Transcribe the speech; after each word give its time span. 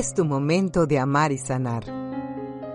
es 0.00 0.14
tu 0.14 0.24
momento 0.24 0.86
de 0.86 0.98
amar 0.98 1.30
y 1.30 1.36
sanar. 1.36 1.84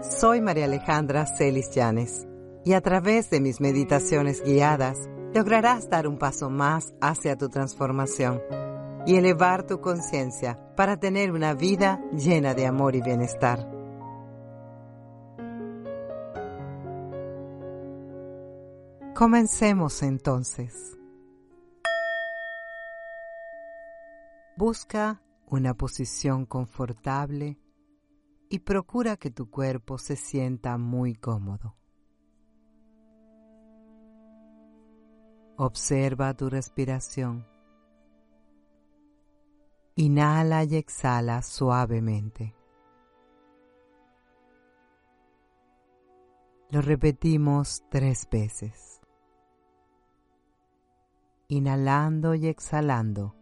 Soy 0.03 0.41
María 0.41 0.65
Alejandra 0.65 1.25
Celis 1.25 1.71
Llanes 1.71 2.27
y 2.63 2.73
a 2.73 2.81
través 2.81 3.31
de 3.31 3.41
mis 3.41 3.59
meditaciones 3.59 4.43
guiadas 4.43 4.99
lograrás 5.33 5.89
dar 5.89 6.07
un 6.07 6.19
paso 6.19 6.51
más 6.51 6.93
hacia 7.01 7.35
tu 7.35 7.49
transformación 7.49 8.43
y 9.07 9.15
elevar 9.15 9.65
tu 9.65 9.81
conciencia 9.81 10.59
para 10.75 10.97
tener 10.97 11.31
una 11.31 11.55
vida 11.55 11.99
llena 12.13 12.53
de 12.53 12.67
amor 12.67 12.95
y 12.95 13.01
bienestar. 13.01 13.71
Comencemos 19.15 20.03
entonces. 20.03 20.75
Busca 24.55 25.24
una 25.47 25.75
posición 25.75 26.45
confortable 26.45 27.59
y 28.49 28.59
procura 28.59 29.17
que 29.17 29.31
tu 29.31 29.49
cuerpo 29.49 29.97
se 29.97 30.15
sienta 30.15 30.77
muy 30.77 31.15
cómodo. 31.15 31.75
Observa 35.57 36.33
tu 36.33 36.49
respiración. 36.49 37.47
Inhala 39.95 40.63
y 40.65 40.75
exhala 40.75 41.41
suavemente. 41.41 42.53
Lo 46.69 46.81
repetimos 46.81 47.85
tres 47.89 48.27
veces. 48.29 48.99
Inhalando 51.47 52.35
y 52.35 52.47
exhalando 52.47 53.35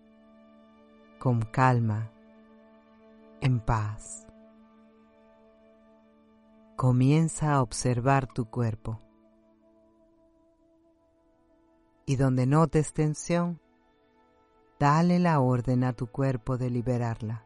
con 1.23 1.39
calma, 1.39 2.11
en 3.39 3.61
paz. 3.61 4.27
Comienza 6.75 7.53
a 7.53 7.61
observar 7.61 8.27
tu 8.27 8.49
cuerpo. 8.49 8.99
Y 12.05 12.17
donde 12.17 12.45
notes 12.45 12.91
tensión, 12.91 13.61
dale 14.77 15.17
la 15.17 15.39
orden 15.39 15.85
a 15.85 15.93
tu 15.93 16.07
cuerpo 16.07 16.57
de 16.57 16.69
liberarla. 16.69 17.45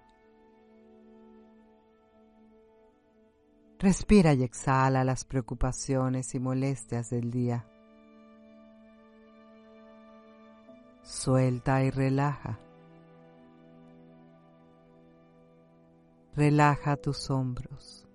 Respira 3.78 4.34
y 4.34 4.42
exhala 4.42 5.04
las 5.04 5.24
preocupaciones 5.24 6.34
y 6.34 6.40
molestias 6.40 7.12
del 7.12 7.30
día. 7.30 7.68
Suelta 11.04 11.84
y 11.84 11.92
relaja. 11.92 12.60
Relaja 16.38 16.98
tus 16.98 17.32
hombros. 17.32 18.08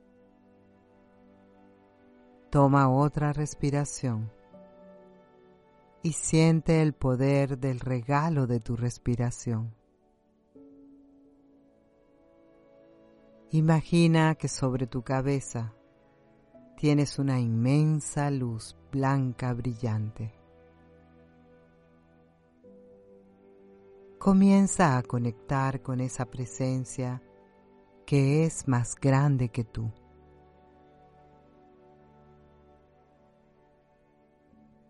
Toma 2.51 2.89
otra 2.89 3.33
respiración 3.33 4.31
y 6.05 6.13
siente 6.13 6.83
el 6.83 6.93
poder 6.93 7.59
del 7.59 7.81
regalo 7.81 8.47
de 8.47 8.61
tu 8.61 8.77
respiración. 8.77 9.75
Imagina 13.51 14.37
que 14.37 14.47
sobre 14.47 14.87
tu 14.87 15.03
cabeza 15.03 15.75
tienes 16.77 17.19
una 17.19 17.41
inmensa 17.41 18.31
luz 18.31 18.77
blanca 18.93 19.53
brillante. 19.53 20.33
Comienza 24.21 24.97
a 24.97 25.03
conectar 25.03 25.83
con 25.83 26.01
esa 26.01 26.25
presencia 26.27 27.21
que 28.13 28.45
es 28.45 28.69
más 28.69 28.95
grande 29.01 29.49
que 29.49 29.65
tú. 29.65 29.91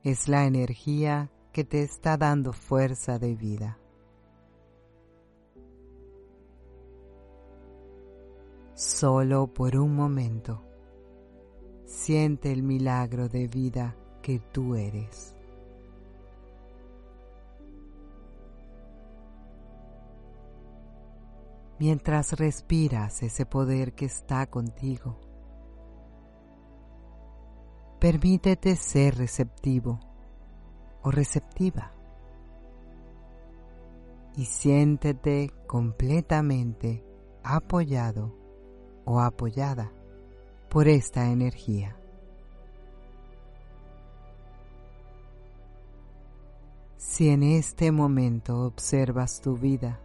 Es 0.02 0.26
la 0.26 0.44
energía 0.44 1.30
que 1.52 1.62
te 1.62 1.84
está 1.84 2.16
dando 2.16 2.52
fuerza 2.52 3.20
de 3.20 3.36
vida. 3.36 3.78
Solo 8.74 9.46
por 9.54 9.76
un 9.76 9.94
momento, 9.94 10.64
siente 11.84 12.50
el 12.50 12.64
milagro 12.64 13.28
de 13.28 13.46
vida 13.46 13.94
que 14.20 14.40
tú 14.40 14.74
eres. 14.74 15.36
Mientras 21.82 22.34
respiras 22.34 23.24
ese 23.24 23.44
poder 23.44 23.92
que 23.94 24.04
está 24.04 24.46
contigo. 24.46 25.18
Permítete 27.98 28.76
ser 28.76 29.16
receptivo 29.16 29.98
o 31.02 31.10
receptiva 31.10 31.90
y 34.36 34.44
siéntete 34.44 35.50
completamente 35.66 37.04
apoyado 37.42 38.32
o 39.04 39.18
apoyada 39.18 39.90
por 40.70 40.86
esta 40.86 41.30
energía. 41.32 41.96
Si 46.96 47.28
en 47.28 47.42
este 47.42 47.90
momento 47.90 48.66
observas 48.66 49.40
tu 49.40 49.56
vida, 49.56 49.98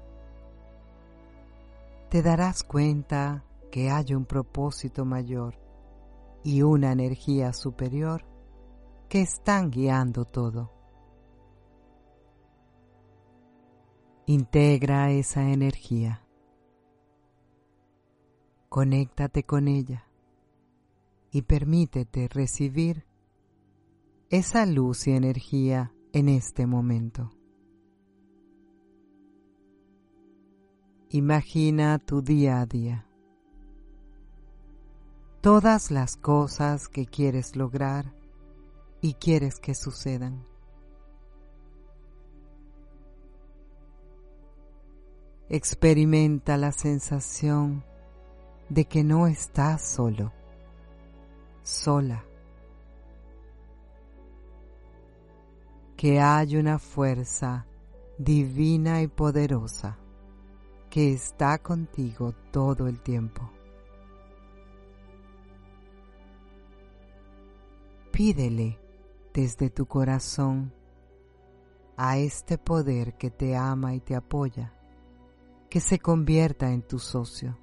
te 2.09 2.21
darás 2.21 2.63
cuenta 2.63 3.43
que 3.71 3.89
hay 3.89 4.13
un 4.13 4.25
propósito 4.25 5.05
mayor 5.05 5.59
y 6.43 6.61
una 6.61 6.91
energía 6.91 7.51
superior 7.51 8.25
que 9.09 9.21
están 9.21 9.69
guiando 9.69 10.25
todo. 10.25 10.71
Integra 14.25 15.11
esa 15.11 15.49
energía. 15.49 16.25
Conéctate 18.69 19.43
con 19.43 19.67
ella 19.67 20.07
y 21.31 21.41
permítete 21.41 22.27
recibir 22.27 23.05
esa 24.29 24.65
luz 24.65 25.07
y 25.07 25.11
energía 25.11 25.93
en 26.11 26.29
este 26.29 26.67
momento. 26.67 27.36
Imagina 31.11 31.99
tu 31.99 32.21
día 32.21 32.59
a 32.59 32.65
día. 32.65 33.05
Todas 35.39 35.89
las 35.89 36.17
cosas 36.17 36.89
que 36.89 37.05
quieres 37.05 37.55
lograr 37.55 38.13
y 38.99 39.13
quieres 39.13 39.61
que 39.61 39.73
sucedan. 39.73 40.45
Experimenta 45.47 46.57
la 46.57 46.73
sensación 46.73 47.85
de 48.67 48.83
que 48.83 49.05
no 49.05 49.27
estás 49.27 49.81
solo, 49.89 50.33
sola. 51.63 52.25
Que 55.95 56.19
hay 56.19 56.57
una 56.57 56.79
fuerza 56.79 57.65
divina 58.17 59.01
y 59.01 59.07
poderosa 59.07 59.97
que 60.97 61.13
está 61.13 61.59
contigo 61.59 62.33
todo 62.49 62.87
el 62.87 62.99
tiempo. 63.01 63.47
Pídele 68.11 68.79
desde 69.31 69.69
tu 69.69 69.85
corazón 69.85 70.73
a 71.97 72.17
este 72.17 72.57
poder 72.57 73.15
que 73.15 73.29
te 73.29 73.55
ama 73.55 73.93
y 73.93 73.99
te 73.99 74.15
apoya, 74.15 74.73
que 75.69 75.81
se 75.81 75.99
convierta 75.99 76.71
en 76.71 76.81
tu 76.81 76.97
socio, 76.97 77.59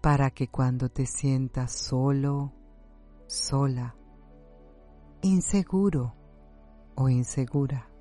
para 0.00 0.30
que 0.30 0.48
cuando 0.48 0.88
te 0.88 1.06
sientas 1.06 1.70
solo, 1.70 2.52
sola, 3.28 3.94
inseguro 5.22 6.16
o 6.96 7.08
insegura, 7.08 7.93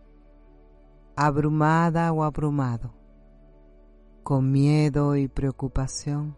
abrumada 1.15 2.11
o 2.11 2.23
abrumado, 2.23 2.91
con 4.23 4.51
miedo 4.51 5.15
y 5.15 5.27
preocupación, 5.27 6.35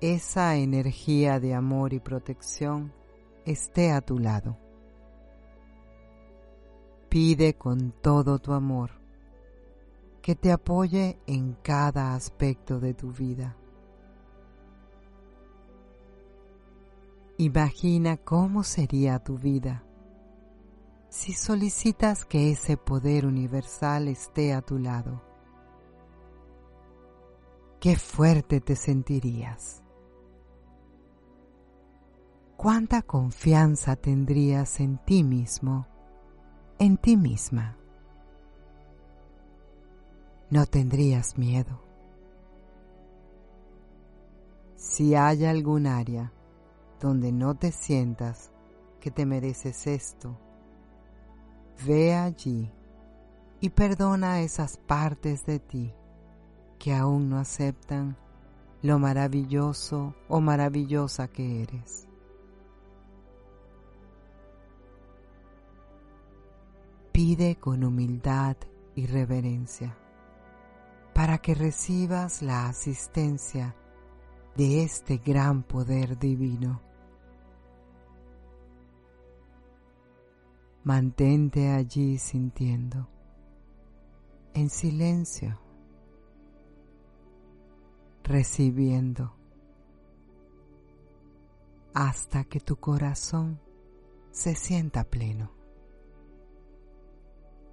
esa 0.00 0.56
energía 0.56 1.38
de 1.38 1.54
amor 1.54 1.92
y 1.92 2.00
protección 2.00 2.92
esté 3.44 3.92
a 3.92 4.00
tu 4.00 4.18
lado. 4.18 4.58
Pide 7.08 7.54
con 7.54 7.92
todo 8.02 8.40
tu 8.40 8.52
amor 8.52 8.90
que 10.20 10.34
te 10.34 10.50
apoye 10.50 11.18
en 11.26 11.54
cada 11.62 12.14
aspecto 12.14 12.80
de 12.80 12.92
tu 12.92 13.12
vida. 13.12 13.56
Imagina 17.38 18.16
cómo 18.16 18.64
sería 18.64 19.18
tu 19.20 19.38
vida 19.38 19.84
si 21.14 21.32
solicitas 21.32 22.24
que 22.24 22.50
ese 22.50 22.76
poder 22.76 23.24
universal 23.24 24.08
esté 24.08 24.52
a 24.52 24.62
tu 24.62 24.80
lado 24.80 25.22
qué 27.78 27.94
fuerte 27.94 28.60
te 28.60 28.74
sentirías. 28.74 29.84
¿Cuánta 32.56 33.02
confianza 33.02 33.94
tendrías 33.94 34.80
en 34.80 34.98
ti 35.04 35.22
mismo, 35.22 35.86
en 36.80 36.96
ti 36.96 37.16
misma? 37.16 37.78
No 40.50 40.66
tendrías 40.66 41.38
miedo. 41.38 41.80
Si 44.74 45.14
hay 45.14 45.44
algún 45.44 45.86
área 45.86 46.32
donde 46.98 47.30
no 47.30 47.54
te 47.54 47.70
sientas 47.70 48.50
que 48.98 49.12
te 49.12 49.24
mereces 49.24 49.86
esto, 49.86 50.40
ve 51.86 52.14
allí 52.14 52.70
y 53.60 53.70
perdona 53.70 54.40
esas 54.40 54.76
partes 54.76 55.46
de 55.46 55.58
ti 55.58 55.92
que 56.78 56.94
aún 56.94 57.30
no 57.30 57.38
aceptan 57.38 58.16
lo 58.82 58.98
maravilloso 58.98 60.14
o 60.28 60.40
maravillosa 60.40 61.28
que 61.28 61.62
eres. 61.62 62.06
Pide 67.12 67.56
con 67.56 67.84
humildad 67.84 68.56
y 68.94 69.06
reverencia 69.06 69.96
para 71.14 71.38
que 71.38 71.54
recibas 71.54 72.42
la 72.42 72.68
asistencia 72.68 73.74
de 74.56 74.82
este 74.82 75.18
gran 75.18 75.62
poder 75.62 76.18
divino. 76.18 76.82
Mantente 80.84 81.70
allí 81.70 82.18
sintiendo, 82.18 83.08
en 84.52 84.68
silencio, 84.68 85.58
recibiendo, 88.22 89.34
hasta 91.94 92.44
que 92.44 92.60
tu 92.60 92.76
corazón 92.76 93.58
se 94.30 94.54
sienta 94.54 95.04
pleno, 95.04 95.52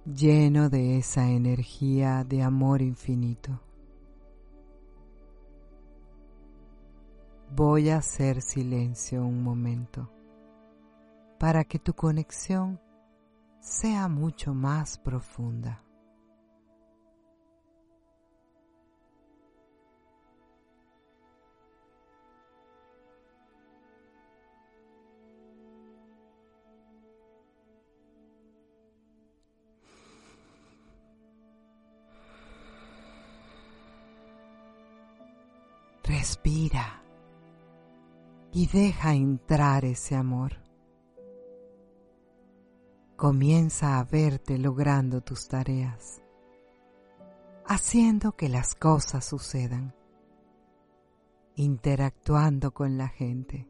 lleno 0.06 0.70
de 0.70 0.96
esa 0.96 1.28
energía 1.28 2.24
de 2.24 2.42
amor 2.42 2.80
infinito. 2.80 3.60
Voy 7.54 7.90
a 7.90 7.98
hacer 7.98 8.40
silencio 8.40 9.22
un 9.22 9.42
momento 9.42 10.10
para 11.38 11.64
que 11.64 11.78
tu 11.78 11.92
conexión 11.92 12.80
sea 13.62 14.08
mucho 14.08 14.54
más 14.54 14.98
profunda. 14.98 15.84
Respira 36.02 37.00
y 38.52 38.66
deja 38.66 39.14
entrar 39.14 39.84
ese 39.84 40.16
amor. 40.16 40.61
Comienza 43.22 44.00
a 44.00 44.04
verte 44.04 44.58
logrando 44.58 45.20
tus 45.20 45.46
tareas, 45.46 46.20
haciendo 47.64 48.32
que 48.32 48.48
las 48.48 48.74
cosas 48.74 49.24
sucedan, 49.24 49.94
interactuando 51.54 52.74
con 52.74 52.98
la 52.98 53.06
gente, 53.06 53.68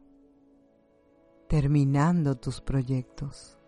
terminando 1.47 2.33
tus 2.33 2.61
proyectos, 2.61 3.59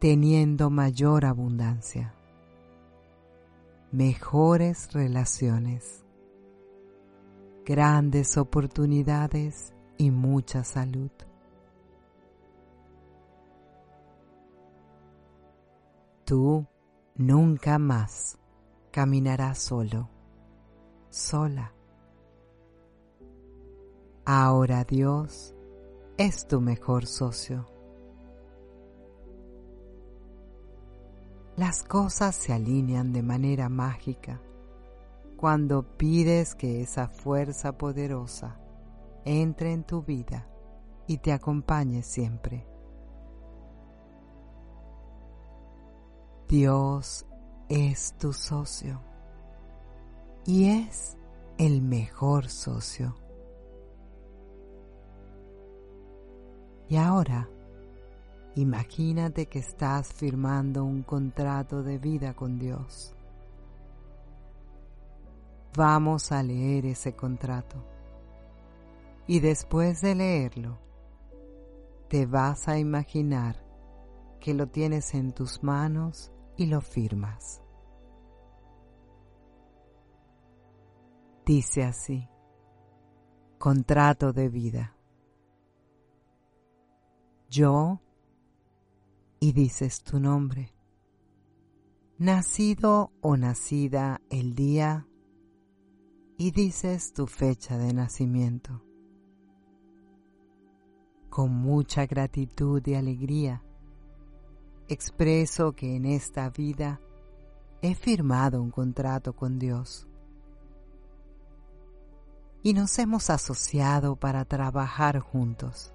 teniendo 0.00 0.68
mayor 0.68 1.24
abundancia, 1.24 2.12
mejores 3.92 4.92
relaciones 4.92 6.04
grandes 7.64 8.36
oportunidades 8.36 9.72
y 9.98 10.10
mucha 10.10 10.64
salud. 10.64 11.12
Tú 16.30 16.64
nunca 17.16 17.80
más 17.80 18.38
caminarás 18.92 19.58
solo, 19.58 20.08
sola. 21.08 21.74
Ahora 24.24 24.84
Dios 24.84 25.56
es 26.18 26.46
tu 26.46 26.60
mejor 26.60 27.06
socio. 27.06 27.66
Las 31.56 31.82
cosas 31.82 32.36
se 32.36 32.52
alinean 32.52 33.12
de 33.12 33.24
manera 33.24 33.68
mágica 33.68 34.40
cuando 35.36 35.82
pides 35.96 36.54
que 36.54 36.80
esa 36.80 37.08
fuerza 37.08 37.76
poderosa 37.76 38.60
entre 39.24 39.72
en 39.72 39.82
tu 39.82 40.04
vida 40.04 40.46
y 41.08 41.18
te 41.18 41.32
acompañe 41.32 42.04
siempre. 42.04 42.69
Dios 46.50 47.24
es 47.68 48.14
tu 48.18 48.32
socio 48.32 49.00
y 50.44 50.68
es 50.68 51.16
el 51.56 51.80
mejor 51.80 52.48
socio. 52.48 53.16
Y 56.88 56.96
ahora, 56.96 57.48
imagínate 58.56 59.46
que 59.46 59.60
estás 59.60 60.12
firmando 60.12 60.84
un 60.84 61.04
contrato 61.04 61.82
de 61.82 61.98
vida 61.98 62.34
con 62.34 62.58
Dios 62.58 63.14
Vamos 65.76 66.32
a 66.32 66.42
leer 66.42 66.84
ese 66.84 67.14
contrato. 67.14 67.76
Y 69.28 69.38
después 69.38 70.00
de 70.00 70.16
leerlo, 70.16 70.78
te 72.08 72.26
vas 72.26 72.66
a 72.66 72.76
imaginar 72.76 73.56
que 74.40 74.52
lo 74.52 74.66
tienes 74.66 75.14
en 75.14 75.32
tus 75.32 75.62
manos 75.62 76.32
y 76.60 76.66
lo 76.66 76.82
firmas. 76.82 77.62
Dice 81.46 81.84
así, 81.84 82.28
contrato 83.58 84.34
de 84.34 84.50
vida. 84.50 84.94
Yo, 87.48 88.02
y 89.40 89.52
dices 89.52 90.02
tu 90.02 90.20
nombre, 90.20 90.74
nacido 92.18 93.10
o 93.22 93.38
nacida 93.38 94.20
el 94.28 94.54
día 94.54 95.08
y 96.36 96.50
dices 96.50 97.14
tu 97.14 97.26
fecha 97.26 97.78
de 97.78 97.94
nacimiento. 97.94 98.84
Con 101.30 101.54
mucha 101.54 102.04
gratitud 102.04 102.86
y 102.86 102.96
alegría, 102.96 103.64
expreso 104.90 105.72
que 105.72 105.94
en 105.94 106.04
esta 106.04 106.50
vida 106.50 107.00
he 107.80 107.94
firmado 107.94 108.60
un 108.60 108.70
contrato 108.70 109.34
con 109.34 109.58
Dios 109.58 110.08
y 112.64 112.74
nos 112.74 112.98
hemos 112.98 113.30
asociado 113.30 114.16
para 114.16 114.44
trabajar 114.44 115.20
juntos, 115.20 115.94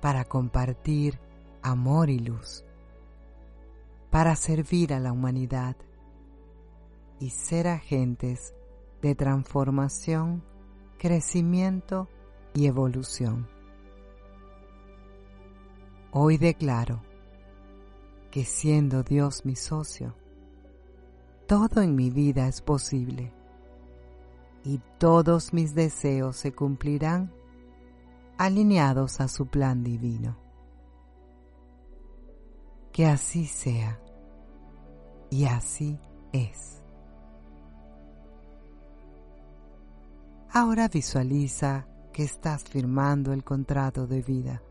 para 0.00 0.24
compartir 0.24 1.20
amor 1.62 2.08
y 2.08 2.20
luz, 2.20 2.64
para 4.10 4.34
servir 4.34 4.94
a 4.94 4.98
la 4.98 5.12
humanidad 5.12 5.76
y 7.20 7.30
ser 7.30 7.68
agentes 7.68 8.54
de 9.02 9.14
transformación, 9.14 10.42
crecimiento 10.98 12.08
y 12.54 12.66
evolución. 12.66 13.46
Hoy 16.12 16.38
declaro 16.38 17.11
que 18.32 18.46
siendo 18.46 19.02
Dios 19.02 19.44
mi 19.44 19.54
socio, 19.54 20.16
todo 21.46 21.82
en 21.82 21.94
mi 21.94 22.08
vida 22.08 22.48
es 22.48 22.62
posible 22.62 23.30
y 24.64 24.80
todos 24.96 25.52
mis 25.52 25.74
deseos 25.74 26.38
se 26.38 26.54
cumplirán 26.54 27.30
alineados 28.38 29.20
a 29.20 29.28
su 29.28 29.46
plan 29.48 29.84
divino. 29.84 30.38
Que 32.90 33.04
así 33.04 33.44
sea 33.44 34.00
y 35.28 35.44
así 35.44 36.00
es. 36.32 36.82
Ahora 40.50 40.88
visualiza 40.88 41.86
que 42.14 42.22
estás 42.22 42.64
firmando 42.64 43.34
el 43.34 43.44
contrato 43.44 44.06
de 44.06 44.22
vida 44.22 44.62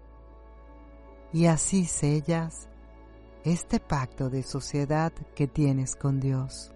y 1.31 1.45
así 1.45 1.85
sellas 1.85 2.70
este 3.43 3.79
pacto 3.79 4.29
de 4.29 4.43
sociedad 4.43 5.11
que 5.35 5.47
tienes 5.47 5.95
con 5.95 6.19
Dios. 6.19 6.71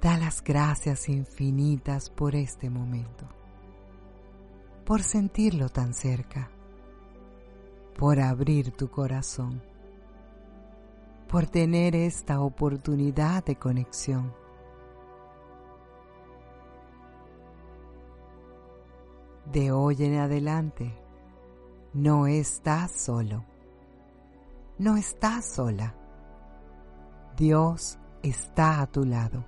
Da 0.00 0.16
las 0.16 0.42
gracias 0.42 1.08
infinitas 1.10 2.08
por 2.08 2.34
este 2.34 2.70
momento, 2.70 3.26
por 4.86 5.02
sentirlo 5.02 5.68
tan 5.68 5.92
cerca, 5.92 6.50
por 7.98 8.18
abrir 8.18 8.70
tu 8.70 8.88
corazón, 8.88 9.62
por 11.28 11.46
tener 11.46 11.94
esta 11.94 12.40
oportunidad 12.40 13.44
de 13.44 13.56
conexión. 13.56 14.32
De 19.52 19.70
hoy 19.70 19.96
en 20.00 20.18
adelante, 20.18 21.03
no 21.94 22.26
estás 22.26 22.90
solo, 22.90 23.44
no 24.78 24.96
estás 24.96 25.48
sola. 25.54 25.94
Dios 27.36 27.98
está 28.22 28.80
a 28.80 28.86
tu 28.88 29.04
lado. 29.04 29.44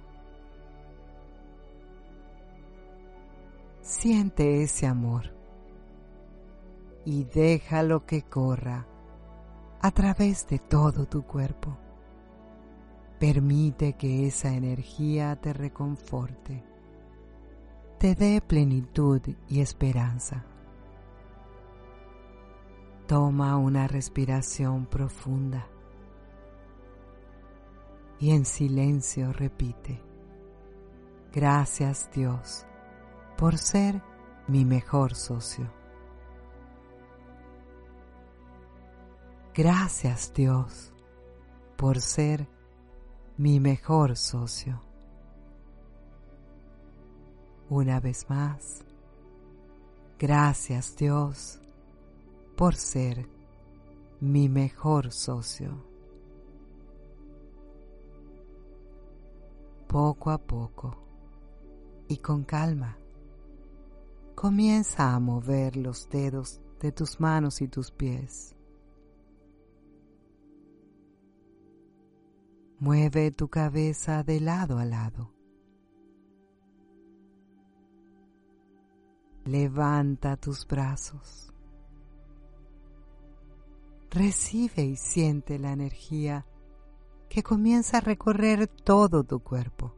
Siente 3.80 4.62
ese 4.62 4.86
amor 4.86 5.34
y 7.04 7.24
déjalo 7.24 8.06
que 8.06 8.22
corra 8.22 8.86
a 9.80 9.90
través 9.90 10.46
de 10.46 10.60
todo 10.60 11.06
tu 11.06 11.22
cuerpo. 11.22 11.76
Permite 13.18 13.94
que 13.94 14.26
esa 14.26 14.54
energía 14.54 15.34
te 15.36 15.52
reconforte, 15.52 16.62
te 17.98 18.14
dé 18.14 18.40
plenitud 18.40 19.20
y 19.48 19.60
esperanza. 19.60 20.44
Toma 23.06 23.56
una 23.56 23.86
respiración 23.86 24.86
profunda 24.86 25.68
y 28.18 28.30
en 28.30 28.44
silencio 28.44 29.32
repite, 29.32 30.02
gracias 31.32 32.10
Dios 32.10 32.66
por 33.36 33.58
ser 33.58 34.02
mi 34.48 34.64
mejor 34.64 35.14
socio. 35.14 35.70
Gracias 39.54 40.32
Dios 40.34 40.92
por 41.76 42.00
ser 42.00 42.48
mi 43.36 43.60
mejor 43.60 44.16
socio. 44.16 44.82
Una 47.68 48.00
vez 48.00 48.28
más, 48.28 48.84
gracias 50.18 50.96
Dios 50.96 51.60
por 52.56 52.74
ser 52.74 53.28
mi 54.20 54.48
mejor 54.48 55.12
socio. 55.12 55.84
Poco 59.86 60.30
a 60.30 60.38
poco 60.38 60.96
y 62.08 62.16
con 62.16 62.44
calma, 62.44 62.98
comienza 64.34 65.14
a 65.14 65.20
mover 65.20 65.76
los 65.76 66.08
dedos 66.08 66.60
de 66.80 66.92
tus 66.92 67.20
manos 67.20 67.60
y 67.60 67.68
tus 67.68 67.90
pies. 67.90 68.56
Mueve 72.78 73.32
tu 73.32 73.48
cabeza 73.48 74.22
de 74.22 74.40
lado 74.40 74.78
a 74.78 74.84
lado. 74.84 75.32
Levanta 79.44 80.36
tus 80.36 80.66
brazos. 80.66 81.55
Recibe 84.16 84.82
y 84.82 84.96
siente 84.96 85.58
la 85.58 85.72
energía 85.72 86.46
que 87.28 87.42
comienza 87.42 87.98
a 87.98 88.00
recorrer 88.00 88.66
todo 88.66 89.22
tu 89.24 89.40
cuerpo. 89.40 89.94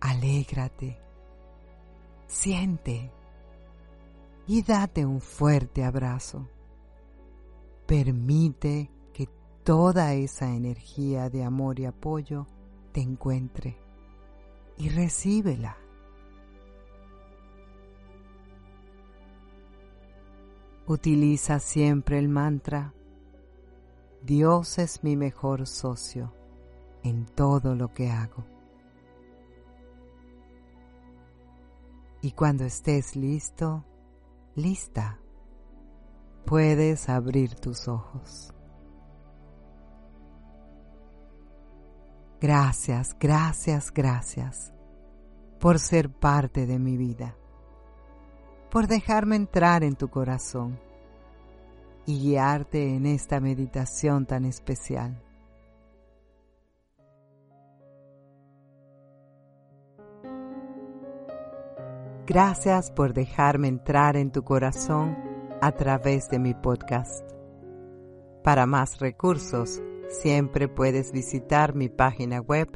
Alégrate 0.00 1.08
siente 2.28 3.10
y 4.46 4.62
date 4.62 5.04
un 5.04 5.20
fuerte 5.20 5.84
abrazo. 5.84 6.48
Permite 7.86 8.90
que 9.12 9.28
toda 9.64 10.14
esa 10.14 10.54
energía 10.54 11.30
de 11.30 11.42
amor 11.42 11.80
y 11.80 11.86
apoyo 11.86 12.46
te 12.92 13.00
encuentre 13.00 13.76
y 14.76 14.90
recíbela. 14.90 15.76
Utiliza 20.88 21.58
siempre 21.58 22.18
el 22.18 22.30
mantra, 22.30 22.94
Dios 24.22 24.78
es 24.78 25.04
mi 25.04 25.16
mejor 25.16 25.66
socio 25.66 26.32
en 27.02 27.26
todo 27.26 27.74
lo 27.74 27.92
que 27.92 28.10
hago. 28.10 28.46
Y 32.22 32.32
cuando 32.32 32.64
estés 32.64 33.16
listo, 33.16 33.84
lista, 34.54 35.20
puedes 36.46 37.10
abrir 37.10 37.54
tus 37.54 37.86
ojos. 37.86 38.54
Gracias, 42.40 43.14
gracias, 43.20 43.92
gracias 43.92 44.72
por 45.60 45.78
ser 45.78 46.10
parte 46.10 46.66
de 46.66 46.78
mi 46.78 46.96
vida, 46.96 47.36
por 48.70 48.86
dejarme 48.86 49.36
entrar 49.36 49.82
en 49.82 49.96
tu 49.96 50.08
corazón 50.08 50.78
y 52.06 52.20
guiarte 52.20 52.94
en 52.94 53.06
esta 53.06 53.40
meditación 53.40 54.26
tan 54.26 54.44
especial. 54.44 55.20
Gracias 62.26 62.90
por 62.90 63.14
dejarme 63.14 63.68
entrar 63.68 64.16
en 64.16 64.30
tu 64.30 64.42
corazón 64.42 65.16
a 65.62 65.72
través 65.72 66.28
de 66.28 66.38
mi 66.38 66.52
podcast. 66.52 67.24
Para 68.44 68.66
más 68.66 69.00
recursos, 69.00 69.80
siempre 70.08 70.68
puedes 70.68 71.10
visitar 71.12 71.74
mi 71.74 71.88
página 71.88 72.40
web 72.40 72.68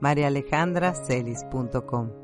marialejandracelis.com. 0.00 2.19